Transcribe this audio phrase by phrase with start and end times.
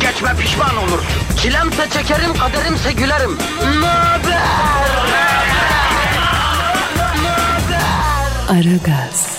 [0.00, 1.06] geçme pişman olursun.
[1.42, 3.38] Çilemse çekerim, kaderimse gülerim.
[3.80, 4.80] Möber!
[8.50, 9.30] Aragaz,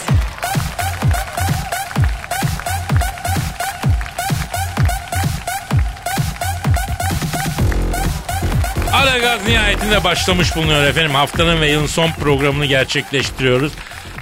[8.94, 11.16] Aragaz nihayetinde başlamış bulunuyor efendim.
[11.16, 13.74] Haftanın ve yılın son programını gerçekleştiriyoruz.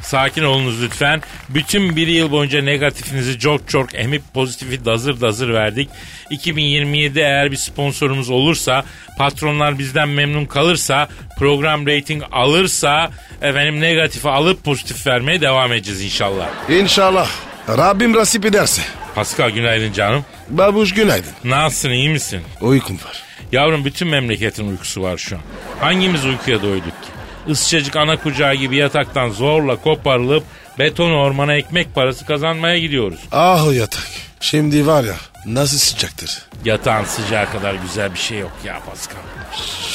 [0.09, 1.22] Sakin olunuz lütfen.
[1.49, 5.90] Bütün bir yıl boyunca negatifinizi çok çok emip pozitifi dazır dazır verdik.
[6.31, 8.84] 2027'de eğer bir sponsorumuz olursa,
[9.17, 16.47] patronlar bizden memnun kalırsa, program rating alırsa efendim negatifi alıp pozitif vermeye devam edeceğiz inşallah.
[16.69, 17.30] İnşallah.
[17.67, 18.81] Rabbim nasip ederse.
[19.16, 20.25] Pascal günaydın canım.
[20.50, 21.31] Babuş günaydın.
[21.44, 22.41] Nasılsın iyi misin?
[22.62, 23.23] Uykum var.
[23.52, 25.41] Yavrum bütün memleketin uykusu var şu an.
[25.80, 27.19] Hangimiz uykuya doyduk ki?
[27.50, 30.44] Isıcacık ana kucağı gibi yataktan zorla koparılıp
[30.80, 33.19] beton ormana ekmek parası kazanmaya gidiyoruz.
[33.31, 34.08] Ah o yatak.
[34.39, 36.41] Şimdi var ya nasıl sıcaktır.
[36.66, 39.17] Yatağın sıcağı kadar güzel bir şey yok ya Pascal.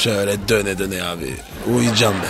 [0.03, 1.33] Şöyle döne döne abi.
[1.73, 2.27] Uyuyacağım be.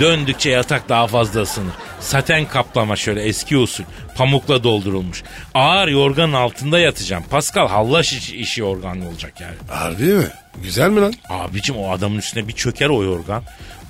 [0.00, 1.72] Döndükçe yatak daha fazla ısınır.
[2.00, 3.84] Saten kaplama şöyle eski usul.
[4.16, 5.22] Pamukla doldurulmuş.
[5.54, 7.24] Ağır yorganın altında yatacağım.
[7.30, 9.54] Pascal hallaş işi, işi olacak yani.
[9.68, 10.26] Harbi mi?
[10.62, 11.14] Güzel mi lan?
[11.28, 13.42] Abicim o adamın üstüne bir çöker o yorgan.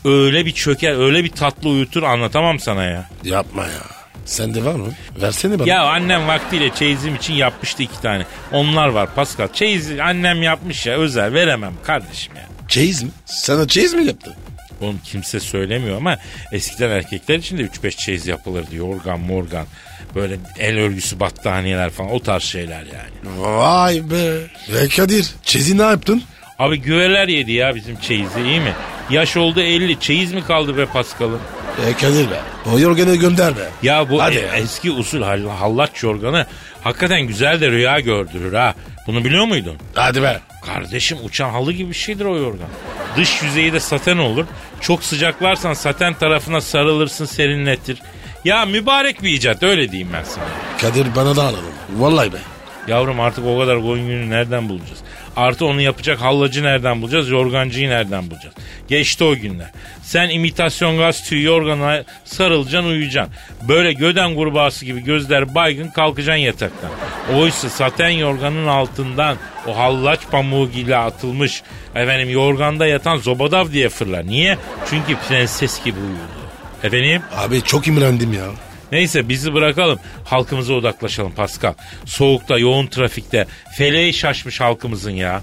[0.05, 3.09] Öyle bir çöker öyle bir tatlı uyutur anlatamam sana ya.
[3.25, 3.83] Yapma ya.
[4.25, 4.87] Sende var mı?
[5.23, 5.69] Versene bana.
[5.69, 8.27] Ya annem vaktiyle çeyizim için yapmıştı iki tane.
[8.53, 9.49] Onlar var Pascal.
[9.53, 12.49] Çeyiz annem yapmış ya özel veremem kardeşim ya.
[12.69, 13.11] Çeyiz mi?
[13.27, 14.37] Sana çeyiz mi yaptı?
[14.81, 16.17] Oğlum kimse söylemiyor ama
[16.53, 18.77] eskiden erkekler için de 3-5 çeyiz yapılırdı.
[18.77, 19.67] Yorgan morgan
[20.15, 23.39] böyle el örgüsü battaniyeler falan o tarz şeyler yani.
[23.39, 24.33] Vay be.
[24.73, 26.23] Ve Kadir çeyizi ne yaptın?
[26.59, 28.73] Abi güveler yedi ya bizim çeyizi iyi mi?
[29.11, 31.41] Yaş oldu 50 çeyiz mi kaldı be Pascal'ım?
[31.89, 32.41] E Kadir be.
[32.75, 33.69] O yorganı gönder be.
[33.83, 34.55] Ya bu Hadi e- ya.
[34.57, 36.47] eski usul hall- hallaç yorganı
[36.85, 38.75] hakikaten güzel de rüya gördürür ha.
[39.07, 39.77] Bunu biliyor muydun?
[39.95, 40.41] Hadi be.
[40.67, 42.69] Kardeşim uçan halı gibi bir şeydir o yorgan.
[43.17, 44.47] Dış yüzeyi de saten olur.
[44.81, 48.03] Çok sıcaklarsan saten tarafına sarılırsın serinletir.
[48.45, 50.45] Ya mübarek bir icat öyle diyeyim ben sana.
[50.81, 51.65] Kadir bana da alalım.
[51.97, 52.37] Vallahi be.
[52.89, 54.99] Yavrum artık o kadar koyun günü nereden bulacağız?
[55.37, 57.29] Artı onu yapacak hallacı nereden bulacağız?
[57.29, 58.55] Yorgancıyı nereden bulacağız?
[58.89, 59.71] Geçti o günler.
[60.03, 63.35] Sen imitasyon gaz tüyü yorgana sarılacaksın uyuyacaksın.
[63.69, 66.91] Böyle göden kurbağası gibi gözler baygın kalkacaksın yataktan.
[67.37, 71.63] Oysa saten yorganın altından o hallaç pamuğu gibi atılmış
[71.95, 74.27] efendim yorganda yatan zobadav diye fırlar.
[74.27, 74.59] Niye?
[74.91, 76.43] Çünkü prenses gibi uyudu.
[76.83, 77.23] Efendim?
[77.37, 78.45] Abi çok imrendim ya.
[78.93, 79.99] Neyse bizi bırakalım.
[80.25, 81.75] Halkımıza odaklaşalım Pascal.
[82.05, 85.43] Soğukta, yoğun trafikte feleği şaşmış halkımızın ya.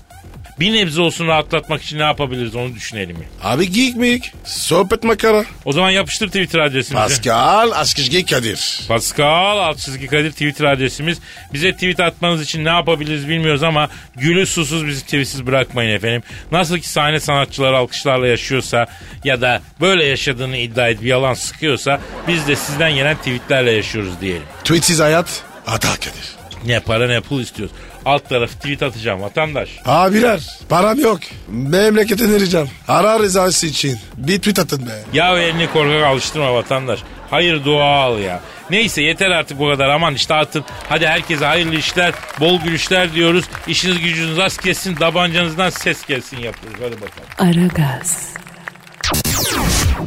[0.59, 3.49] Bir nebze olsun rahatlatmak için ne yapabiliriz onu düşünelim ya.
[3.49, 4.33] Abi geyik miyik?
[4.45, 5.45] Sohbet makara.
[5.65, 7.07] O zaman yapıştır Twitter adresimizi.
[7.07, 8.81] Pascal Askışgi Kadir.
[8.87, 11.17] Pascal alt çizgi Kadir Twitter adresimiz.
[11.53, 16.23] Bize tweet atmanız için ne yapabiliriz bilmiyoruz ama gülü susuz bizi tweetsiz bırakmayın efendim.
[16.51, 18.87] Nasıl ki sahne sanatçıları alkışlarla yaşıyorsa
[19.23, 24.43] ya da böyle yaşadığını iddia edip yalan sıkıyorsa biz de sizden gelen tweetlerle yaşıyoruz diyelim.
[24.63, 26.39] Tweetsiz hayat hata Kadir.
[26.65, 27.75] Ne para ne pul istiyoruz.
[28.09, 29.69] Alt tarafı tweet atacağım vatandaş.
[29.85, 30.39] Abiler
[30.69, 31.19] param yok.
[31.47, 32.69] Memlekete vereceğim.
[32.87, 33.97] Ara rızası için.
[34.17, 34.91] Bir tweet atın be.
[35.13, 36.99] Ya elini korkak alıştırma vatandaş.
[37.29, 38.39] Hayır dua al ya.
[38.69, 40.63] Neyse yeter artık bu kadar aman işte atın.
[40.89, 43.45] Hadi herkese hayırlı işler, bol gülüşler diyoruz.
[43.67, 46.79] İşiniz gücünüz az gelsin, tabancanızdan ses gelsin yapıyoruz.
[46.83, 47.57] Hadi bakalım.
[47.57, 48.29] Aragaz,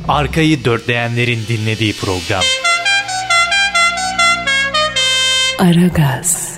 [0.08, 2.42] Arkayı dörtleyenlerin dinlediği program.
[5.58, 6.51] Aragaz,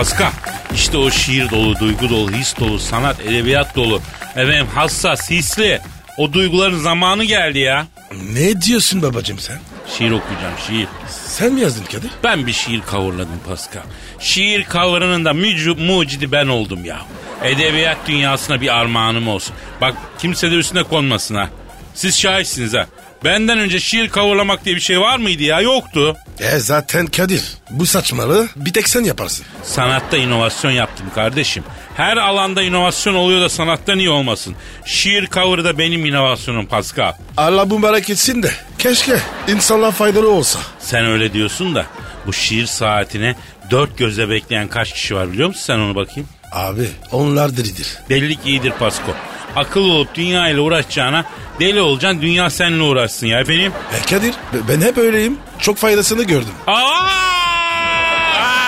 [0.00, 0.30] Pascal
[0.74, 4.00] işte o şiir dolu, duygu dolu, his dolu, sanat, edebiyat dolu.
[4.36, 5.80] Efendim hassas, hisli.
[6.18, 7.86] O duyguların zamanı geldi ya.
[8.32, 9.58] Ne diyorsun babacığım sen?
[9.98, 10.88] Şiir okuyacağım şiir.
[11.26, 12.10] Sen mi yazdın Kadir?
[12.24, 13.82] Ben bir şiir kavurladım Pascal.
[14.18, 16.98] Şiir kavurunun da mucidi ben oldum ya.
[17.44, 19.54] Edebiyat dünyasına bir armağanım olsun.
[19.80, 21.48] Bak kimse de üstüne konmasın ha.
[21.94, 22.86] Siz şahitsiniz ha.
[23.24, 25.60] Benden önce şiir kavurlamak diye bir şey var mıydı ya?
[25.60, 26.16] Yoktu.
[26.38, 29.46] E zaten Kadir bu saçmalığı bir tek sen yaparsın.
[29.62, 31.64] Sanatta inovasyon yaptım kardeşim.
[31.96, 34.54] Her alanda inovasyon oluyor da sanatta niye olmasın?
[34.84, 37.12] Şiir cover'ı da benim inovasyonum Pascal.
[37.36, 39.16] Allah mübarek etsin de keşke
[39.48, 40.58] insanlar faydalı olsa.
[40.78, 41.86] Sen öyle diyorsun da
[42.26, 43.36] bu şiir saatine
[43.70, 46.28] dört gözle bekleyen kaç kişi var biliyor musun sen onu bakayım?
[46.52, 47.96] Abi onlar delidir.
[48.08, 49.14] Delilik iyidir Pasko.
[49.56, 51.24] Akıl olup dünya ile uğraşacağına
[51.60, 53.72] deli olacaksın dünya seninle uğraşsın ya efendim.
[53.98, 54.34] E Kadir
[54.68, 55.38] ben hep öyleyim.
[55.58, 56.52] Çok faydasını gördüm.
[56.66, 57.30] Aa!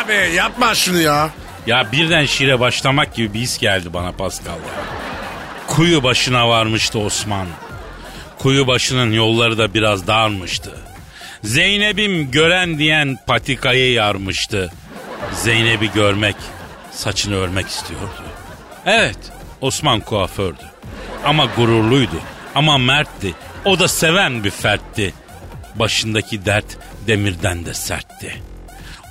[0.05, 1.31] Abi yapma şunu ya.
[1.67, 4.59] Ya birden şiire başlamak gibi bir his geldi bana Pascal.
[5.67, 7.47] Kuyu başına varmıştı Osman.
[8.39, 10.71] Kuyu başının yolları da biraz darmıştı.
[11.45, 14.73] Zeynep'im gören diyen patikayı yarmıştı.
[15.33, 16.37] Zeynep'i görmek,
[16.93, 18.23] saçını örmek istiyordu.
[18.87, 19.19] Evet,
[19.61, 20.72] Osman kuafördü.
[21.25, 22.21] Ama gururluydu,
[22.55, 23.35] ama mertti.
[23.65, 25.15] O da seven bir fertti.
[25.75, 26.77] Başındaki dert
[27.07, 28.43] demirden de sertti.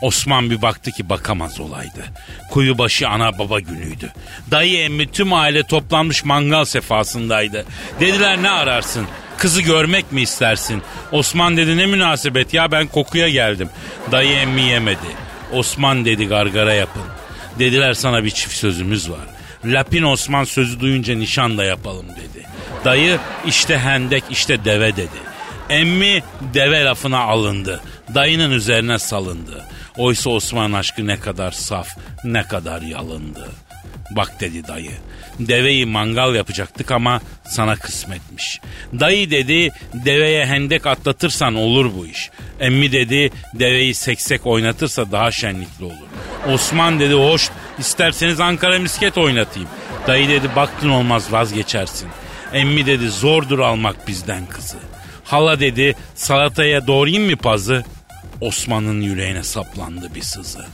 [0.01, 2.05] Osman bir baktı ki bakamaz olaydı.
[2.51, 4.13] Kuyubaşı ana baba günüydü.
[4.51, 7.65] Dayı emmi tüm aile toplanmış mangal sefasındaydı.
[7.99, 9.07] Dediler ne ararsın?
[9.37, 10.81] Kızı görmek mi istersin?
[11.11, 13.69] Osman dedi ne münasebet ya ben kokuya geldim.
[14.11, 15.07] Dayı emmi yemedi.
[15.51, 17.03] Osman dedi gargara yapın.
[17.59, 19.30] Dediler sana bir çift sözümüz var.
[19.65, 22.45] Lapin Osman sözü duyunca nişan da yapalım dedi.
[22.85, 25.31] Dayı işte hendek işte deve dedi.
[25.69, 26.23] Emmi
[26.53, 27.81] deve lafına alındı.
[28.15, 29.65] Dayının üzerine salındı.
[29.97, 31.87] Oysa Osman aşkı ne kadar saf,
[32.23, 33.49] ne kadar yalındı.
[34.15, 34.91] Bak dedi dayı.
[35.39, 38.59] Deveyi mangal yapacaktık ama sana kısmetmiş.
[38.99, 42.29] Dayı dedi deveye hendek atlatırsan olur bu iş.
[42.59, 46.07] Emmi dedi deveyi seksek oynatırsa daha şenlikli olur.
[46.53, 47.49] Osman dedi hoş
[47.79, 49.69] isterseniz Ankara misket oynatayım.
[50.07, 52.09] Dayı dedi baktın olmaz vazgeçersin.
[52.53, 54.77] Emmi dedi zordur almak bizden kızı.
[55.23, 57.83] Hala dedi salataya doğrayayım mı pazı?
[58.41, 60.65] Osman'ın yüreğine saplandı bir sızı.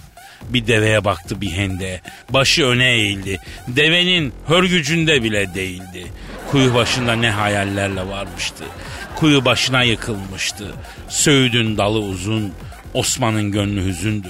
[0.41, 2.01] Bir deveye baktı bir hende.
[2.29, 3.39] Başı öne eğildi.
[3.67, 6.07] Devenin hörgücünde bile değildi.
[6.51, 8.63] Kuyu başında ne hayallerle varmıştı.
[9.15, 10.71] Kuyu başına yıkılmıştı.
[11.09, 12.53] Söğüdün dalı uzun.
[12.93, 14.29] Osman'ın gönlü hüzündü.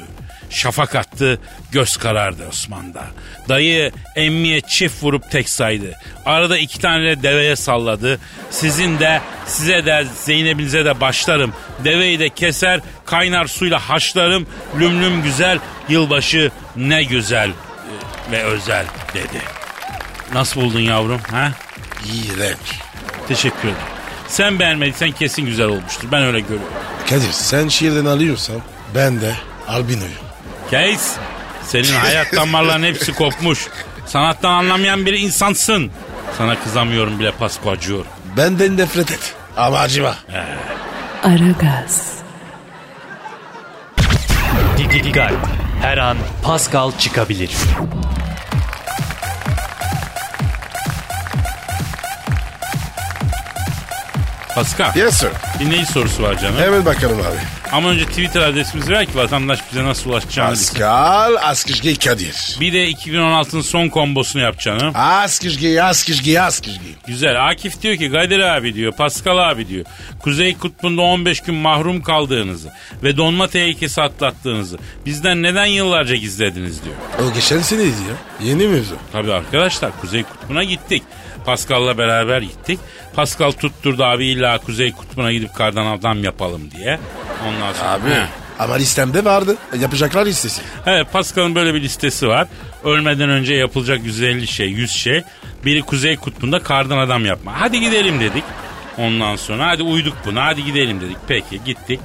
[0.49, 1.39] Şafak attı,
[1.71, 3.03] göz karardı Osman'da.
[3.49, 5.93] Dayı emmiye çift vurup tek saydı.
[6.25, 8.19] Arada iki tane de deveye salladı.
[8.49, 11.53] Sizin de size de Zeynep'inize de başlarım.
[11.83, 14.47] Deveyi de keser, kaynar suyla haşlarım.
[14.79, 19.41] Lümlüm güzel, yılbaşı ne güzel e, ve özel dedi.
[20.33, 21.21] Nasıl buldun yavrum?
[21.31, 21.51] Ha?
[22.05, 22.57] İğrenç.
[23.27, 23.75] Teşekkür ederim.
[24.27, 26.07] Sen beğenmediysen kesin güzel olmuştur.
[26.11, 26.67] Ben öyle görüyorum.
[27.09, 28.55] Kadir sen şiirden alıyorsan
[28.95, 29.35] ben de
[29.67, 30.11] albinoyum.
[30.69, 31.11] Keys,
[31.67, 33.67] senin hayat damarların hepsi kopmuş.
[34.05, 35.91] Sanattan anlamayan bir insansın.
[36.37, 38.05] Sana kızamıyorum bile Pasko acıyor.
[38.37, 39.33] Benden nefret et.
[39.57, 40.15] Ama acıma.
[41.23, 42.13] Aragaz,
[44.77, 45.33] Dikkat.
[45.81, 47.57] Her an Pascal çıkabilir.
[54.57, 55.29] Pascal, Yes sir.
[55.59, 56.55] dinleyici sorusu var canım.
[56.59, 57.37] Hemen bakalım abi.
[57.71, 60.73] Ama önce Twitter adresimizi ver ki vatandaş bize nasıl ulaşacağını bilsin.
[60.73, 62.57] Pascal Askışgi Kadir.
[62.59, 64.91] Bir de 2016'ın son kombosunu yap canım.
[64.95, 66.95] Askışgi Askışgi Askışgi.
[67.07, 67.47] Güzel.
[67.49, 69.85] Akif diyor ki Kadir abi diyor, Pascal abi diyor.
[70.19, 72.69] Kuzey Kutbu'nda 15 gün mahrum kaldığınızı
[73.03, 76.95] ve donma tehlikesi atlattığınızı bizden neden yıllarca gizlediniz diyor.
[77.29, 78.47] O geçen seneydi ya.
[78.47, 78.95] Yeni mevzu.
[79.11, 81.03] Tabii arkadaşlar Kuzey Kutbu'na gittik.
[81.47, 82.79] Pascal'la beraber gittik.
[83.15, 86.99] Pascal tutturdu abi illa Kuzey Kutbu'na gidip kardan adam yapalım diye.
[87.47, 87.91] Ondan sonra...
[87.91, 88.09] Abi.
[88.09, 88.23] He.
[88.59, 89.57] Ama listemde vardı.
[89.79, 90.61] Yapacaklar listesi.
[90.85, 92.47] Evet Pascal'ın böyle bir listesi var.
[92.83, 95.21] Ölmeden önce yapılacak 150 şey, 100 şey.
[95.65, 97.61] Biri Kuzey Kutbu'nda kardan adam yapma.
[97.61, 98.43] Hadi gidelim dedik.
[98.97, 101.17] Ondan sonra hadi uyduk buna hadi gidelim dedik.
[101.27, 101.99] Peki gittik.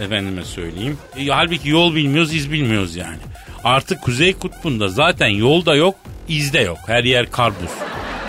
[0.00, 0.98] Efendime söyleyeyim.
[1.16, 3.18] E, halbuki yol bilmiyoruz iz bilmiyoruz yani.
[3.64, 5.94] Artık Kuzey Kutbu'nda zaten yol da yok
[6.28, 6.78] iz de yok.
[6.86, 7.70] Her yer kar buz.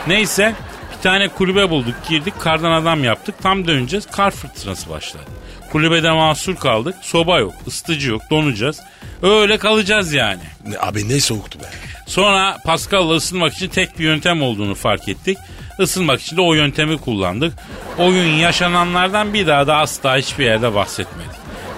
[0.08, 0.54] Neyse
[0.98, 3.36] bir tane kulübe bulduk girdik kardan adam yaptık.
[3.44, 5.24] Tam döneceğiz kar fırtınası başladı.
[5.72, 6.96] Kulübede mahsur kaldık.
[7.02, 8.80] Soba yok, ısıtıcı yok, donacağız.
[9.22, 10.42] Öyle kalacağız yani.
[10.68, 11.64] Ne- Abi ne soğuktu be.
[12.08, 15.38] Sonra Pascal'la ısınmak için tek bir yöntem olduğunu fark ettik.
[15.80, 17.54] Isınmak için de o yöntemi kullandık.
[17.98, 21.32] O gün yaşananlardan bir daha da asla hiçbir yerde bahsetmedik.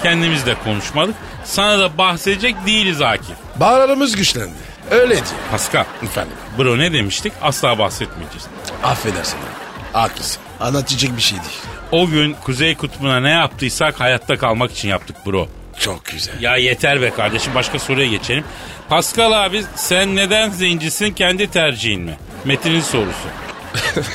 [0.03, 1.15] Kendimizle konuşmadık.
[1.45, 3.35] Sana da bahsedecek değiliz Akif.
[3.55, 4.68] Bağlarımız güçlendi.
[4.91, 5.25] Öyle diyor.
[5.51, 6.33] Pascal, Efendim.
[6.57, 7.33] bro ne demiştik?
[7.41, 8.47] Asla bahsetmeyeceğiz.
[8.83, 9.93] Affedersin abi.
[9.93, 10.41] Haklısın.
[10.59, 11.59] Anlatacak bir şey değil.
[11.91, 15.47] O gün Kuzey Kutbu'na ne yaptıysak hayatta kalmak için yaptık bro.
[15.79, 16.41] Çok güzel.
[16.41, 18.43] Ya yeter be kardeşim başka soruya geçelim.
[18.89, 22.17] Pascal abi sen neden zencisin kendi tercihin mi?
[22.45, 23.27] Metin'in sorusu.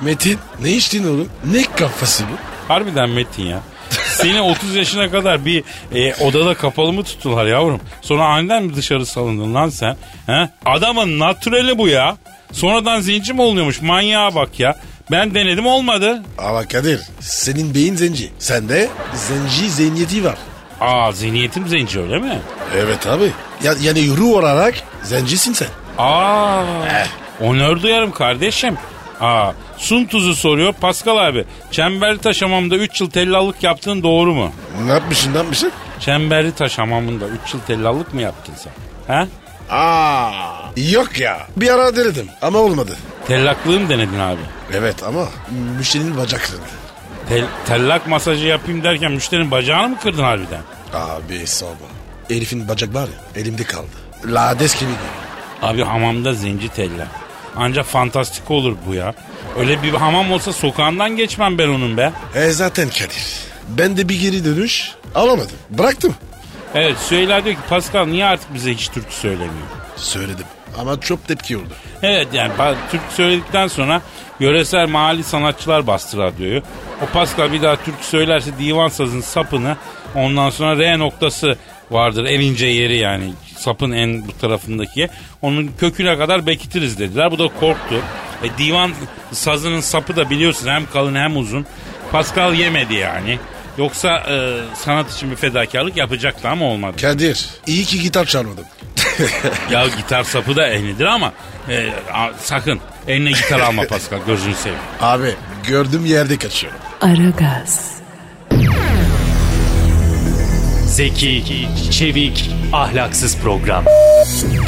[0.00, 1.28] Metin ne içtin oğlum?
[1.44, 2.36] Ne kafası bu?
[2.72, 3.60] Harbiden Metin ya.
[4.20, 7.80] Seni 30 yaşına kadar bir e, odada kapalı mı tuttular yavrum?
[8.02, 9.96] Sonra aniden mi dışarı salındın lan sen?
[10.26, 10.48] He?
[10.66, 12.16] Adamın natüreli bu ya.
[12.52, 13.82] Sonradan zenci mi oluyormuş?
[13.82, 14.76] Manyağa bak ya.
[15.10, 16.22] Ben denedim olmadı.
[16.38, 18.30] Ama Kadir senin beyin zenci.
[18.38, 20.38] Sende zenci zihniyeti var.
[20.80, 22.38] Aa zihniyetim zenci öyle mi?
[22.76, 23.30] Evet abi.
[23.62, 25.68] Ya, yani ruh olarak zencisin sen.
[25.98, 26.64] Aa,
[27.40, 28.76] onör duyarım kardeşim.
[29.20, 31.44] Aa, Sun tuzu soruyor Pascal abi.
[31.70, 34.52] Çemberli taş hamamında 3 yıl tellallık yaptığın doğru mu?
[34.86, 35.72] Ne yapmışsın ne yapmışsın?
[36.00, 38.72] Çemberli taş hamamında 3 yıl tellallık mı yaptın sen?
[39.14, 39.26] Ha?
[39.70, 40.30] Aa,
[40.76, 41.46] yok ya.
[41.56, 42.96] Bir ara denedim ama olmadı.
[43.26, 44.40] Tellaklığı mı denedin abi?
[44.72, 45.28] Evet ama
[45.78, 46.62] müşterinin bacak kırıldı.
[47.28, 50.60] Tel, tellak masajı yapayım derken müşterinin bacağını mı kırdın harbiden?
[50.94, 51.74] Abi sorma.
[52.30, 53.86] Elif'in bacak var ya elimde kaldı.
[54.26, 54.90] Lades gibi.
[55.62, 57.08] Abi hamamda zenci tellak.
[57.56, 59.14] Ancak fantastik olur bu ya.
[59.58, 62.12] Öyle bir hamam olsa sokağından geçmem ben onun be.
[62.34, 63.22] E zaten Kadir.
[63.68, 65.56] Ben de bir geri dönüş alamadım.
[65.70, 66.14] Bıraktım.
[66.74, 69.66] Evet Süheyla diyor ki Pascal niye artık bize hiç türkü söylemiyor?
[69.96, 70.46] Söyledim
[70.78, 71.74] ama çok tepki oldu.
[72.02, 72.52] Evet yani
[72.90, 74.02] türkü söyledikten sonra
[74.40, 76.62] yöresel mahalli sanatçılar bastı radyoyu.
[77.02, 79.76] O Pascal bir daha türkü söylerse divan sazın sapını
[80.14, 81.56] ondan sonra R noktası
[81.90, 85.08] vardır en ince yeri yani sapın en bu tarafındaki
[85.42, 87.30] onun köküne kadar bekitiriz dediler.
[87.30, 87.94] Bu da korktu.
[88.42, 88.92] E, divan
[89.32, 91.66] sazının sapı da biliyorsun hem kalın hem uzun.
[92.12, 93.38] Pascal yemedi yani.
[93.78, 96.96] Yoksa e, sanat için bir fedakarlık yapacaktı ama olmadı.
[97.00, 98.64] Kadir iyi ki gitar çalmadım.
[99.70, 101.32] Ya gitar sapı da ehlidir ama
[101.68, 104.82] e, a- sakın eline gitar alma Pascal gözünü seveyim.
[105.00, 105.34] Abi
[105.68, 106.78] gördüğüm yerde kaçıyorum.
[107.00, 107.97] Aragaz,
[110.98, 113.84] Zeki, çevik, ahlaksız program.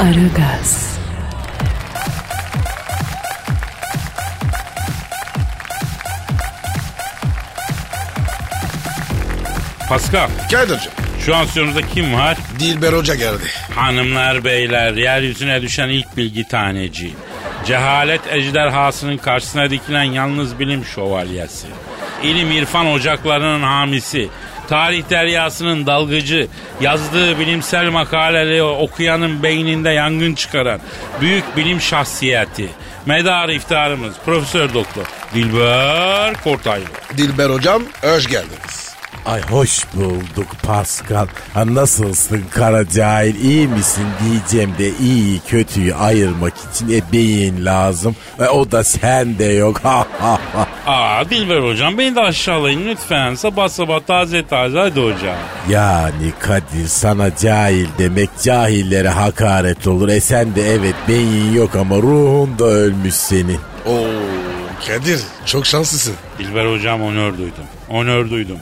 [0.00, 0.98] Aragaz,
[9.88, 10.92] Pascal Kadir'cim
[11.26, 12.38] şu an stüdyomuzda kim var?
[12.58, 13.44] Dilber Hoca geldi.
[13.74, 17.10] Hanımlar beyler yeryüzüne düşen ilk bilgi taneci.
[17.66, 21.66] Cehalet ejderhasının karşısına dikilen yalnız bilim şövalyesi.
[22.22, 24.28] İlim irfan ocaklarının hamisi.
[24.70, 26.48] Tarih deryasının dalgıcı.
[26.80, 30.80] Yazdığı bilimsel makaleleri okuyanın beyninde yangın çıkaran.
[31.20, 32.68] Büyük bilim şahsiyeti.
[33.06, 36.84] Medar iftarımız Profesör Doktor Dilber Kortaylı.
[37.16, 38.79] Dilber Hocam hoş geldiniz.
[39.26, 41.26] Ay hoş bulduk Pascal.
[41.54, 48.16] Ha, nasılsın kara cahil iyi misin diyeceğim de iyi kötüyü ayırmak için e beyin lazım.
[48.40, 49.80] E, o da sende yok.
[50.86, 53.34] Aa Dilber hocam beni de aşağılayın lütfen.
[53.34, 55.36] Sabah sabah taze taze hadi hocam.
[55.68, 60.08] Yani Kadir sana cahil demek cahillere hakaret olur.
[60.08, 63.58] E sen de evet beyin yok ama ruhun da ölmüş senin.
[63.86, 64.06] Oo
[64.86, 66.14] Kadir çok şanslısın.
[66.38, 67.64] Dilber hocam onör duydum.
[67.88, 68.58] Onör duydum.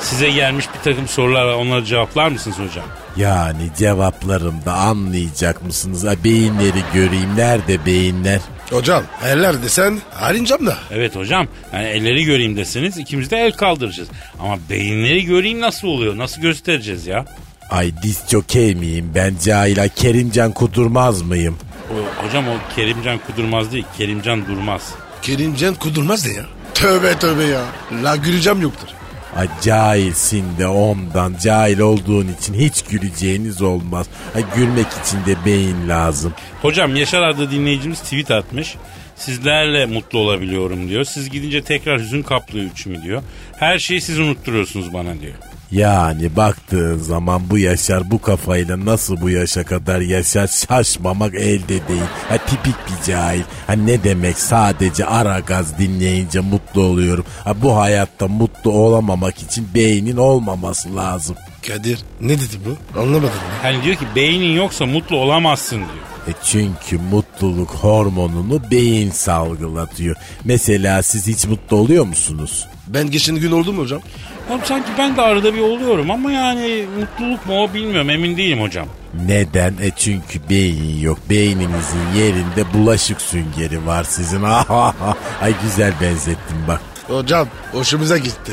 [0.00, 1.52] Size gelmiş bir takım sorular var.
[1.54, 2.84] Onları cevaplar mısınız hocam?
[3.16, 6.04] Yani cevaplarımda anlayacak mısınız?
[6.04, 7.36] Ha, beyinleri göreyim.
[7.36, 8.40] Nerede beyinler?
[8.70, 10.76] Hocam eller desen harincam da.
[10.90, 11.46] Evet hocam.
[11.72, 14.08] Yani elleri göreyim deseniz ikimiz de el kaldıracağız.
[14.40, 16.18] Ama beyinleri göreyim nasıl oluyor?
[16.18, 17.24] Nasıl göstereceğiz ya?
[17.70, 21.58] Ay diz çökey miyim ben cahila Kerimcan kudurmaz mıyım?
[21.90, 23.84] O, hocam o Kerimcan kudurmaz değil.
[23.98, 24.82] Kerimcan durmaz.
[25.22, 26.44] Kerimcan kudurmaz ne ya?
[26.74, 27.60] Tövbe tövbe ya.
[28.04, 28.88] La güleceğim yoktur.
[29.36, 34.06] Ay cahilsin de ondan cahil olduğun için hiç güleceğiniz olmaz.
[34.34, 36.34] Ay gülmek için de beyin lazım.
[36.62, 38.76] Hocam Yaşar adlı dinleyicimiz tweet atmış.
[39.16, 41.04] Sizlerle mutlu olabiliyorum diyor.
[41.04, 43.22] Siz gidince tekrar hüzün kaplıyor içimi diyor.
[43.56, 45.34] Her şeyi siz unutturuyorsunuz bana diyor.
[45.72, 52.02] Yani baktığın zaman bu Yaşar bu kafayla nasıl bu yaşa kadar yaşar şaşmamak elde değil.
[52.28, 53.42] Ha tipik bir cahil.
[53.66, 57.24] Ha ne demek sadece ara gaz dinleyince mutlu oluyorum.
[57.44, 61.36] Ha bu hayatta mutlu olamamak için beynin olmaması lazım.
[61.66, 63.00] Kadir ne dedi bu?
[63.00, 63.24] Anlamadım.
[63.24, 63.62] ya.
[63.62, 65.88] Hani diyor ki beynin yoksa mutlu olamazsın diyor.
[66.28, 70.16] E çünkü mutluluk hormonunu beyin salgılatıyor.
[70.44, 72.66] Mesela siz hiç mutlu oluyor musunuz?
[72.86, 74.00] Ben geçen gün oldu mu hocam?
[74.50, 78.60] Oğlum sanki ben de arada bir oluyorum ama yani mutluluk mu o bilmiyorum emin değilim
[78.60, 78.86] hocam.
[79.26, 79.74] Neden?
[79.82, 81.18] E çünkü beyin yok.
[81.30, 84.42] Beyninizin yerinde bulaşık süngeri var sizin.
[85.42, 86.80] Ay güzel benzettim bak.
[87.08, 88.52] Hocam hoşumuza gitti.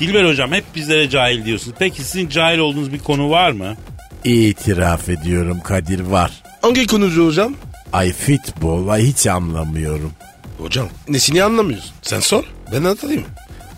[0.00, 1.76] Dilber hocam hep bizlere cahil diyorsunuz.
[1.78, 3.74] Peki sizin cahil olduğunuz bir konu var mı?
[4.24, 6.30] İtiraf ediyorum Kadir var.
[6.62, 7.54] Hangi konucu hocam?
[7.92, 10.12] Ay futbol ay hiç anlamıyorum.
[10.58, 11.90] Hocam nesini anlamıyorsun?
[12.02, 13.24] Sen sor ben anlatayım.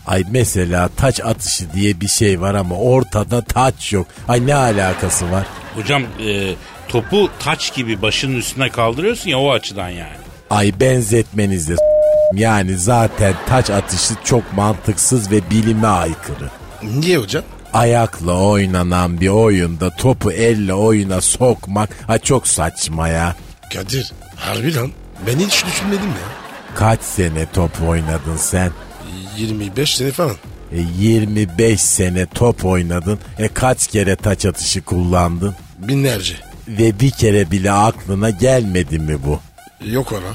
[0.06, 4.06] Ay mesela taç atışı diye bir şey var ama ortada taç yok.
[4.28, 5.46] Ay ne alakası var?
[5.74, 6.54] Hocam e,
[6.88, 10.16] topu taç gibi başının üstüne kaldırıyorsun ya o açıdan yani.
[10.50, 11.76] Ay benzetmenizde
[12.34, 16.50] Yani zaten taç atışı çok mantıksız ve bilime aykırı.
[16.82, 17.42] Niye hocam?
[17.72, 23.36] Ayakla oynanan bir oyunda topu elle oyuna sokmak ha çok saçma ya.
[23.74, 24.90] Kadir harbi lan.
[25.26, 26.28] Ben hiç düşünmedim ya.
[26.74, 28.70] Kaç sene top oynadın sen?
[29.36, 30.36] 25 sene falan.
[30.72, 33.18] E, 25 sene top oynadın.
[33.38, 35.54] E kaç kere taç atışı kullandın?
[35.78, 36.34] Binlerce.
[36.68, 39.38] Ve bir kere bile aklına gelmedi mi bu?
[39.90, 40.34] Yok ona.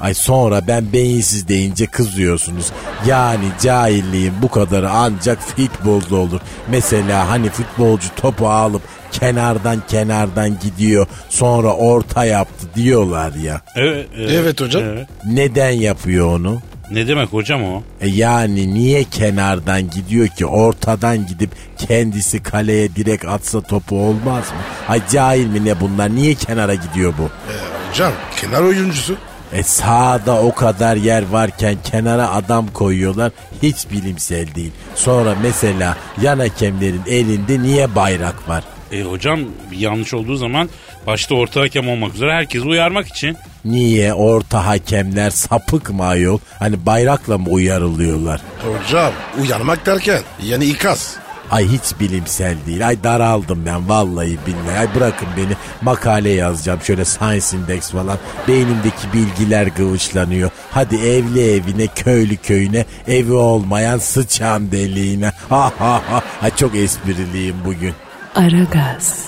[0.00, 2.66] Ay sonra ben beyinsiz deyince kızıyorsunuz.
[3.06, 6.40] Yani cahilliğin bu kadarı ancak futbolda olur.
[6.70, 8.82] Mesela hani futbolcu topu alıp
[9.12, 13.60] kenardan kenardan gidiyor sonra orta yaptı diyorlar ya.
[13.76, 14.82] Evet, Evet hocam.
[14.84, 15.08] evet.
[15.24, 16.62] Neden yapıyor onu?
[16.90, 17.82] Ne demek hocam o?
[18.00, 24.58] E yani niye kenardan gidiyor ki ortadan gidip kendisi kaleye direkt atsa topu olmaz mı?
[24.88, 27.22] Ay cahil mi ne bunlar niye kenara gidiyor bu?
[27.22, 29.16] Ee, hocam kenar oyuncusu.
[29.52, 34.72] E sağda o kadar yer varken kenara adam koyuyorlar hiç bilimsel değil.
[34.94, 38.64] Sonra mesela yan hakemlerin elinde niye bayrak var?
[38.92, 40.68] E hocam bir yanlış olduğu zaman
[41.06, 43.36] başta orta hakem olmak üzere herkesi uyarmak için.
[43.64, 46.38] Niye orta hakemler sapık mı ayol?
[46.58, 48.40] Hani bayrakla mı uyarılıyorlar?
[48.62, 51.16] Hocam uyarmak derken yani ikaz.
[51.50, 52.88] Ay hiç bilimsel değil.
[52.88, 54.78] Ay daraldım ben vallahi billahi.
[54.78, 55.52] Ay bırakın beni
[55.82, 58.18] makale yazacağım şöyle Science Index falan.
[58.48, 60.50] Beynimdeki bilgiler gıvışlanıyor.
[60.70, 65.32] Hadi evli evine köylü köyüne evi olmayan sıçan deliğine.
[65.48, 66.22] Ha ha ha.
[66.42, 67.94] Ay çok espriliyim bugün.
[68.34, 69.24] Aragaz.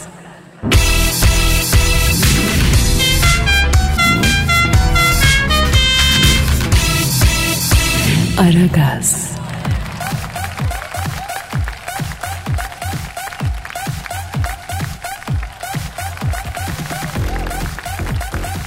[8.39, 9.37] Aragaz.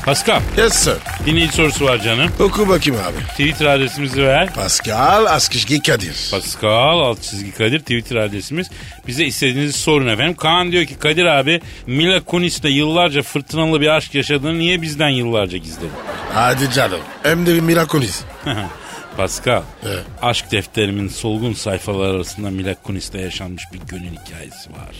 [0.05, 0.95] Pascal Yes sir.
[1.25, 2.31] dinleyici sorusu var canım.
[2.39, 3.25] Oku bakayım abi.
[3.31, 4.53] Twitter adresimizi ver.
[4.53, 6.27] Pascal Askışgi Kadir.
[6.31, 8.69] Pascal alt çizgi Kadir Twitter adresimiz.
[9.07, 10.33] Bize istediğinizi sorun efendim.
[10.35, 15.57] Kaan diyor ki Kadir abi Mila Kunis'le yıllarca fırtınalı bir aşk yaşadığını niye bizden yıllarca
[15.57, 15.91] gizledin?
[16.33, 16.99] Hadi canım.
[17.23, 18.21] Hem de bir mirakonis.
[19.23, 20.03] Pascal, Evet.
[20.21, 24.95] aşk defterimin solgun sayfaları arasında Mila Kunis'le yaşanmış bir gönül hikayesi var.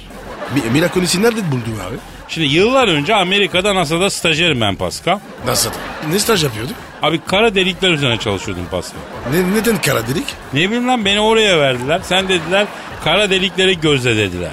[0.55, 1.95] Mi- mirakonis'i nerede buldun abi?
[2.27, 5.19] Şimdi yıllar önce Amerika'da NASA'da stajyerim ben Pascal.
[5.45, 5.69] Nasıl?
[6.11, 6.75] Ne staj yapıyorduk?
[7.01, 8.99] Abi kara delikler üzerine çalışıyordum Pascal.
[9.31, 10.25] Ne, neden kara delik?
[10.53, 12.01] Ne bileyim lan beni oraya verdiler.
[12.03, 12.67] Sen dediler
[13.03, 14.51] kara delikleri gözle dediler.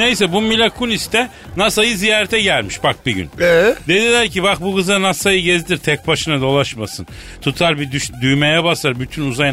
[0.00, 3.30] Neyse bu Mila Kunis de NASA'yı ziyarete gelmiş bak bir gün.
[3.40, 3.74] Ee?
[3.88, 7.06] Dediler ki bak bu kıza NASA'yı gezdir tek başına dolaşmasın.
[7.42, 9.52] Tutar bir düş, düğmeye basar bütün uzay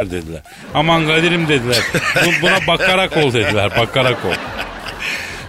[0.00, 0.42] dediler.
[0.74, 1.82] Aman Kadir'im dediler.
[2.24, 4.32] Bu- Buna bakarak ol dediler bakarak ol.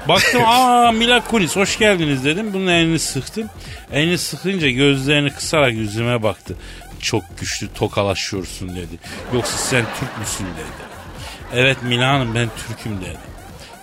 [0.07, 2.53] Baktım aa Mila Kunis hoş geldiniz dedim.
[2.53, 3.49] Bunun elini sıktım.
[3.93, 6.55] Elini sıkınca gözlerini kısarak yüzüme baktı.
[7.01, 8.97] Çok güçlü tokalaşıyorsun dedi.
[9.33, 10.87] Yoksa sen Türk müsün dedi.
[11.55, 13.17] Evet Mila Hanım ben Türk'üm dedi.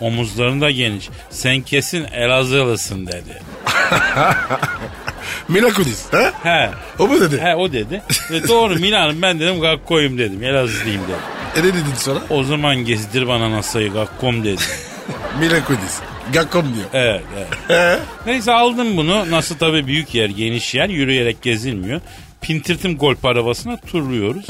[0.01, 1.09] Omuzların da geniş.
[1.31, 3.43] Sen kesin Elazığlısın dedi.
[5.49, 6.05] Mirakonis.
[6.13, 6.33] Ha?
[6.43, 6.71] He.
[6.99, 7.41] O mu dedi?
[7.41, 8.03] He o dedi.
[8.31, 10.43] Ve doğru Mila Hanım ben dedim Gakko'yum dedim.
[10.45, 11.21] Elazığlıyım dedim.
[11.57, 12.19] E ne dedin sonra?
[12.31, 14.63] O zaman gezdir bana NASA'yı Gakkom dedi.
[15.41, 15.99] Mirakonis.
[16.33, 16.87] Gakkom diyor.
[16.93, 17.23] Evet,
[17.69, 18.01] evet.
[18.27, 19.31] Neyse aldım bunu.
[19.31, 20.89] Nasıl tabii büyük yer, geniş yer.
[20.89, 22.01] Yürüyerek gezilmiyor.
[22.41, 24.47] Pintirtim golf arabasına turluyoruz.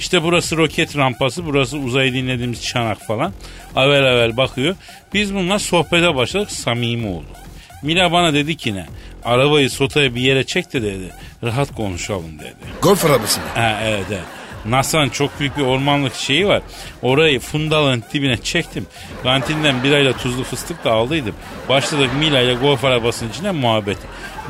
[0.00, 3.32] İşte burası roket rampası, burası uzayı dinlediğimiz çanak falan.
[3.76, 4.76] Avel avel bakıyor.
[5.14, 7.36] Biz bununla sohbete başladık, samimi olduk.
[7.82, 8.86] Mila bana dedi ki ne?
[9.24, 11.10] Arabayı sotaya bir yere çek de dedi.
[11.44, 12.54] Rahat konuşalım dedi.
[12.82, 13.46] Golf arabası mı?
[13.54, 14.24] Ha, evet evet.
[14.64, 16.62] NASA'nın çok büyük bir ormanlık şeyi var.
[17.02, 18.86] Orayı fundalın dibine çektim.
[19.22, 21.34] Kantinden birayla tuzlu fıstık da aldıydım.
[21.68, 23.98] Başladık Mila ile golf arabasının içine muhabbet.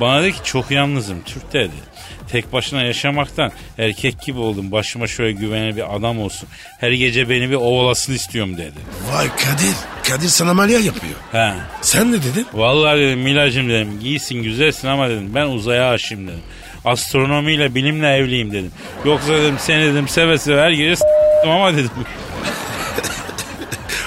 [0.00, 1.74] Bana dedi ki çok yalnızım Türk dedi.
[2.28, 4.72] Tek başına yaşamaktan erkek gibi oldum.
[4.72, 6.48] Başıma şöyle güvenen bir adam olsun.
[6.80, 8.78] Her gece beni bir ovalasın istiyorum dedi.
[9.12, 9.74] Vay Kadir.
[10.08, 11.14] Kadir sana malya yapıyor.
[11.32, 11.52] He.
[11.82, 12.46] Sen ne dedin?
[12.52, 16.40] Vallahi dedim Milacım dedim giysin güzelsin ama dedim ben uzaya aşığım dedim.
[16.84, 18.72] Astronomiyle bilimle evliyim dedim.
[19.04, 21.90] Yoksa dedim seni dedim seve seve her gece s**tim ama dedim.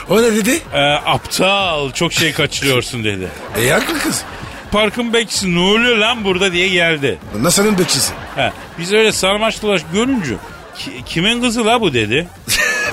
[0.09, 0.59] O ne dedi?
[0.73, 3.27] "Ee, aptal çok şey kaçırıyorsun dedi.
[3.61, 4.21] E haklı kız.
[4.71, 7.17] Parkın bekçisi ne oluyor lan burada diye geldi.
[7.41, 8.13] NASA'nın bekçisi.
[8.35, 10.33] He, biz öyle sarmaş dolaş görünce
[10.77, 12.27] "Ki- kimin kızı la bu dedi.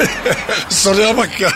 [0.69, 1.51] Soruya bak ya.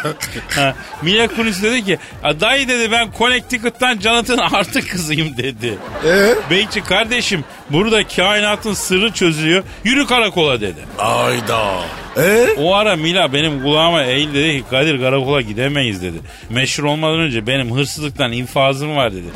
[0.55, 5.79] Ha, Mila Kunis dedi ki "A, dayı dedi ben Connecticut'tan Jonathan artık kızıyım dedi.
[6.07, 6.35] Ee?
[6.51, 10.81] Bekçi kardeşim burada kainatın sırrı çözülüyor yürü karakola dedi.
[10.99, 11.75] Ayda.
[12.17, 12.47] Ee?
[12.59, 16.17] O ara Mila benim kulağıma eğil dedi ki Kadir karakola gidemeyiz dedi.
[16.51, 19.27] Meşhur olmadan önce benim hırsızlıktan infazım var dedi.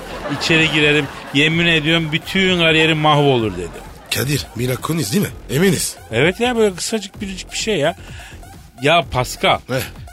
[0.41, 3.89] İçeri girerim yemin ediyorum bütün kariyerim mahvolur dedi.
[4.15, 5.31] Kadir Mila Kunis değil mi?
[5.51, 5.97] Eminiz.
[6.13, 7.97] Evet ya böyle kısacık biricik bir şey ya.
[8.83, 9.59] Ya Pascal.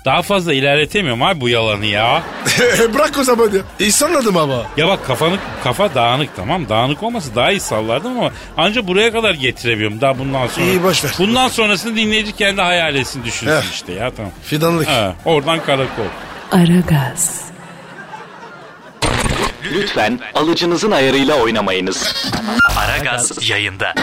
[0.06, 2.24] Daha fazla ilerletemiyorum abi bu yalanı ya.
[2.94, 3.62] Bırak o zaman ya.
[3.80, 4.64] İyi salladım ama.
[4.78, 6.70] Ya bak kafanı kafa dağınık tamam.
[6.70, 10.66] Dağınık olmasa daha iyi sallardım ama anca buraya kadar getirebiliyorum daha bundan sonra.
[10.66, 11.12] İyi, boş ver.
[11.20, 13.72] Bundan sonrasını dinleyici kendi hayal etsin düşünsün Heh.
[13.74, 14.32] işte ya tamam.
[14.44, 14.88] Fidanlık.
[14.88, 16.04] Ha, oradan karakol.
[16.52, 17.42] Aragaz,
[19.74, 22.28] Lütfen alıcınızın ayarıyla oynamayınız.
[22.78, 23.94] Aragaz yayında.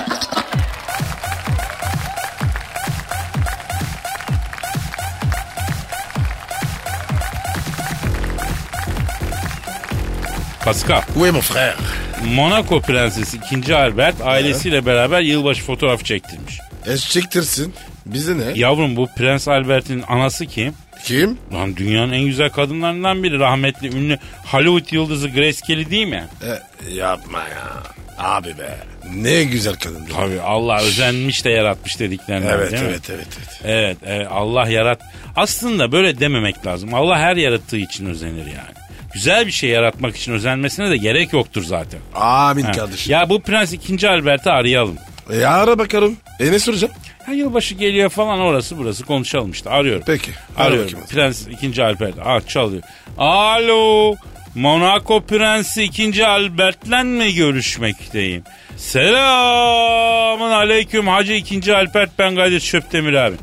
[10.72, 11.02] Pascal.
[11.16, 11.76] Oui mon frère.
[12.24, 13.74] Monaco prensesi 2.
[13.76, 16.58] Albert ailesiyle beraber yılbaşı fotoğrafı çektirmiş.
[16.86, 17.74] E çektirsin.
[18.06, 18.44] Bize ne?
[18.54, 20.74] Yavrum bu Prens Albert'in anası kim?
[21.04, 21.38] Kim?
[21.52, 26.24] Lan dünyanın en güzel kadınlarından biri rahmetli ünlü Hollywood yıldızı Grace Kelly değil mi?
[26.42, 27.72] E, yapma ya.
[28.18, 28.76] Abi be.
[29.14, 30.06] Ne güzel kadın.
[30.16, 32.88] Tabii Allah özenmiş de yaratmış dediklerinden Evet, değil mi?
[32.90, 33.60] evet, evet, evet.
[33.64, 35.00] Evet, evet Allah yarat.
[35.36, 36.94] Aslında böyle dememek lazım.
[36.94, 38.81] Allah her yarattığı için özenir yani.
[39.14, 42.00] Güzel bir şey yaratmak için özenmesine de gerek yoktur zaten.
[42.14, 42.72] Amin Ha.
[42.72, 43.12] kardeşim.
[43.12, 44.08] Ya bu Prens 2.
[44.08, 44.96] Albert'i arayalım.
[45.32, 46.16] E, ara bakalım.
[46.40, 46.92] E ne soracağım?
[47.26, 50.02] Ha, yılbaşı geliyor falan orası burası konuşalım işte arıyorum.
[50.06, 50.30] Peki.
[50.56, 50.86] Arıyorum.
[50.88, 51.06] bakayım.
[51.08, 51.82] Prens 2.
[51.84, 52.14] Albert.
[52.24, 52.82] Ah çalıyor.
[53.18, 54.14] Alo.
[54.54, 56.26] Monaco Prensi 2.
[56.26, 58.42] Albert'le mi görüşmekteyim?
[58.76, 61.74] Selamun aleyküm Hacı 2.
[61.76, 63.36] Albert ben Kadir Çöptemir abi.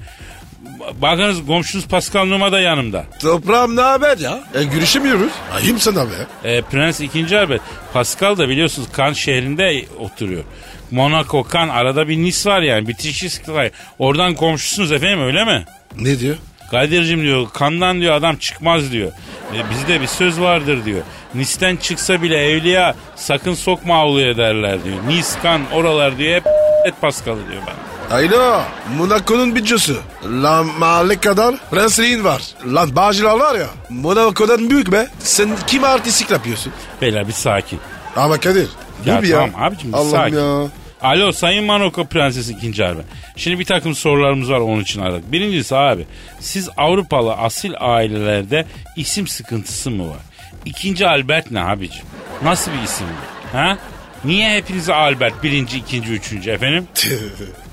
[1.01, 3.05] Bakınız komşunuz Pascal Numa da yanımda.
[3.21, 4.39] Toprağım ne haber ya?
[4.53, 5.31] E görüşemiyoruz.
[5.55, 6.49] Ayıp sana be.
[6.49, 7.37] E, Prens 2.
[7.37, 7.61] Albert.
[7.93, 10.43] Pascal da biliyorsunuz Kan şehrinde oturuyor.
[10.91, 12.87] Monaco, Kan arada bir Nice var yani.
[12.87, 13.69] Bitişik var.
[13.99, 15.65] Oradan komşusunuz efendim öyle mi?
[15.97, 16.35] Ne diyor?
[16.71, 19.11] Kadir'cim diyor kandan diyor adam çıkmaz diyor.
[19.55, 21.01] E, bizde bir söz vardır diyor.
[21.35, 24.97] Nis'ten çıksa bile evliya sakın sokma avluya derler diyor.
[25.07, 26.43] Nis, kan oralar diyor hep
[26.85, 27.88] et paskalı diyor bana.
[28.11, 28.65] Ayla
[28.97, 29.93] Monaco'nun bütçesi.
[30.25, 32.41] Lan mahalle kadar prensliğin var.
[32.65, 33.67] Lan bağcılar var ya.
[33.89, 35.07] Monaco'dan büyük be.
[35.19, 36.73] Sen kim artistik yapıyorsun?
[37.01, 37.79] Beyler bir sakin.
[38.15, 38.69] Ama Kadir.
[39.05, 39.39] Ya ya.
[39.39, 40.35] tamam abicim bir Allah'ım sakin.
[40.37, 40.67] ya.
[41.01, 43.01] Alo Sayın Monaco Prensesi ikinci harbe.
[43.35, 45.31] Şimdi bir takım sorularımız var onun için aradık.
[45.31, 46.05] Birincisi abi
[46.39, 50.19] siz Avrupalı asil ailelerde isim sıkıntısı mı var?
[50.65, 52.05] İkinci Albert ne abicim?
[52.43, 53.07] Nasıl bir isim
[53.53, 53.57] bu?
[53.57, 53.77] Ha?
[54.25, 56.87] Niye hepinize Albert birinci, ikinci, üçüncü efendim?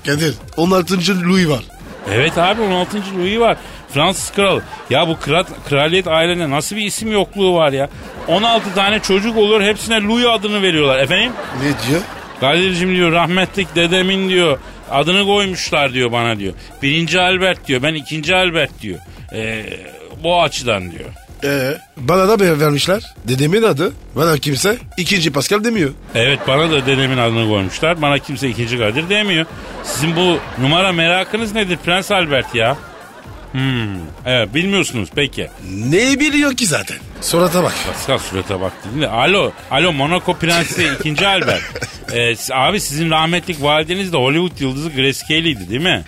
[0.05, 1.23] Kadir 16.
[1.29, 1.63] Louis var.
[2.13, 2.97] Evet abi 16.
[3.17, 3.57] Louis var.
[3.93, 4.61] Fransız kralı.
[4.89, 7.89] Ya bu kral, kraliyet ailelerinde nasıl bir isim yokluğu var ya?
[8.27, 10.99] 16 tane çocuk olur hepsine Louis adını veriyorlar.
[10.99, 11.31] Efendim?
[11.61, 12.01] Ne diyor?
[12.39, 14.59] Kadir'cim diyor rahmetlik dedemin diyor
[14.91, 16.53] adını koymuşlar diyor bana diyor.
[16.83, 18.99] Birinci Albert diyor ben ikinci Albert diyor.
[19.33, 19.65] Ee,
[20.23, 21.09] bu açıdan diyor.
[21.43, 23.03] Ee, bana da bir vermişler.
[23.27, 23.93] Dedemin adı.
[24.15, 25.89] Bana kimse ikinci Pascal demiyor.
[26.15, 28.01] Evet bana da dedemin adını koymuşlar.
[28.01, 29.45] Bana kimse ikinci Kadir demiyor.
[29.83, 32.77] Sizin bu numara merakınız nedir Prens Albert ya?
[33.51, 35.49] Hmm, evet bilmiyorsunuz peki.
[35.89, 36.97] Ne biliyor ki zaten?
[37.21, 37.73] Surata bak.
[37.87, 39.07] Pascal surata bak dedin de.
[39.07, 41.27] Alo, alo Monaco Prensi 2.
[41.27, 41.61] Albert.
[42.13, 46.03] Ee, abi sizin rahmetlik valideniz de Hollywood yıldızı Grace Kelly'ydi değil mi?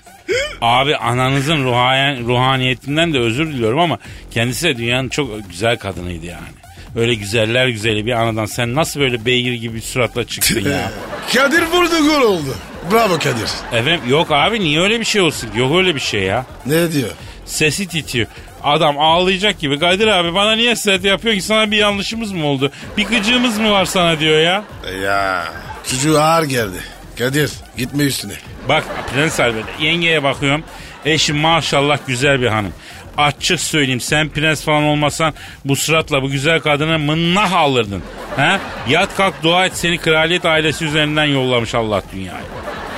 [0.61, 3.97] Abi ananızın ruhayen, ruhaniyetinden de özür diliyorum ama
[4.31, 6.47] kendisi de dünyanın çok güzel kadınıydı yani.
[6.95, 10.91] Öyle güzeller güzeli bir anadan sen nasıl böyle beygir gibi bir suratla çıktın ya?
[11.33, 12.55] Kadir vurdu gol oldu.
[12.91, 13.49] Bravo Kadir.
[13.71, 15.49] Efendim yok abi niye öyle bir şey olsun?
[15.55, 16.45] Yok öyle bir şey ya.
[16.65, 17.09] Ne diyor?
[17.45, 18.27] Sesi titriyor.
[18.63, 19.79] Adam ağlayacak gibi.
[19.79, 22.71] Kadir abi bana niye set yapıyor ki sana bir yanlışımız mı oldu?
[22.97, 24.63] Bir gıcığımız mı var sana diyor ya.
[25.03, 25.45] Ya
[25.91, 26.77] çocuğu ağır geldi.
[27.19, 28.33] Kadir gitme üstüne.
[28.69, 30.63] Bak Prens Albert yengeye bakıyorum.
[31.05, 32.73] Eşim maşallah güzel bir hanım.
[33.17, 35.33] Açık söyleyeyim sen prens falan olmasan
[35.65, 38.03] bu suratla bu güzel kadını mınnah alırdın.
[38.35, 38.59] Ha?
[38.89, 42.41] Yat kalk dua et seni kraliyet ailesi üzerinden yollamış Allah dünyaya.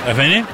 [0.08, 0.44] Efendim?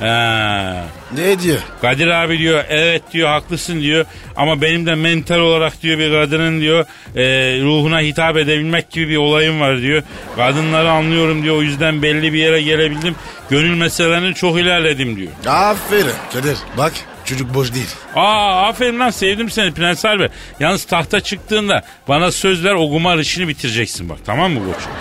[0.00, 0.84] Ha.
[1.14, 1.58] Ne diyor?
[1.82, 4.04] Kadir abi diyor evet diyor haklısın diyor
[4.36, 6.84] ama benim de mental olarak diyor bir kadının diyor
[7.16, 7.22] e,
[7.62, 10.02] ruhuna hitap edebilmek gibi bir olayım var diyor.
[10.36, 13.14] Kadınları anlıyorum diyor o yüzden belli bir yere gelebildim.
[13.50, 15.32] Gönül meselelerini çok ilerledim diyor.
[15.46, 16.56] Aferin Kadir.
[16.78, 16.92] Bak
[17.24, 17.88] çocuk boş değil.
[18.14, 20.32] Aa aferin lan sevdim seni Prens Albert.
[20.60, 24.92] Yalnız tahta çıktığında bana söz ver o kumar işini bitireceksin bak tamam mı koçum?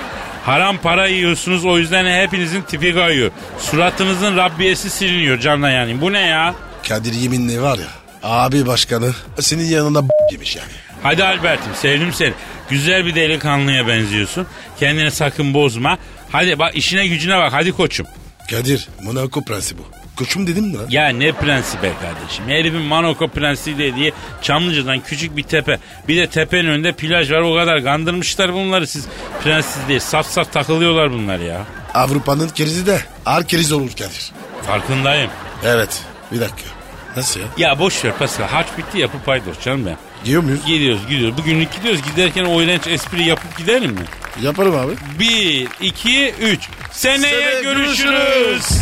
[0.47, 3.31] Haram para yiyorsunuz o yüzden hepinizin tipi kayıyor.
[3.60, 6.01] Suratınızın Rabbiyesi siliniyor canla yani.
[6.01, 6.55] Bu ne ya?
[6.88, 7.88] Kadir yeminli var ya.
[8.23, 10.71] Abi başkanı senin yanında b- yemiş yani.
[11.03, 12.33] Hadi Albert'im sevdim seni.
[12.69, 14.47] Güzel bir delikanlıya benziyorsun.
[14.79, 15.97] Kendini sakın bozma.
[16.31, 18.07] Hadi bak işine gücüne bak hadi koçum.
[18.49, 19.81] Kadir Monaco prensi bu.
[20.17, 20.86] Koçum dedim lan?
[20.89, 22.47] Ya ne prensi be kardeşim.
[22.47, 25.80] Herifin Monaco prensi de diye Çamlıca'dan küçük bir tepe.
[26.08, 27.84] Bir de tepenin önünde plaj var o kadar.
[27.84, 29.06] Kandırmışlar bunları siz
[29.43, 29.99] prensiz diye.
[29.99, 31.63] Saf saf takılıyorlar bunlar ya.
[31.93, 34.32] Avrupa'nın krizi de ağır kriz olur Kadir.
[34.67, 35.30] Farkındayım.
[35.65, 36.01] Evet.
[36.32, 36.69] Bir dakika.
[37.15, 37.45] Nasıl ya?
[37.58, 38.47] Ya boş ver Pascal.
[38.47, 39.97] Harç bitti yapıp paydos canım ben.
[40.23, 40.65] Gidiyor muyuz?
[40.65, 41.38] Gidiyoruz gidiyoruz.
[41.38, 42.01] Bugünlük gidiyoruz.
[42.12, 44.01] Giderken o iğrenç espri yapıp gidelim mi?
[44.41, 44.91] Yaparım abi.
[45.19, 46.60] Bir, iki, üç.
[46.91, 48.03] Seneye Seneye görüşürüz.
[48.03, 48.82] görüşürüz.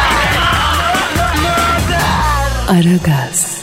[2.71, 3.60] Aragaz.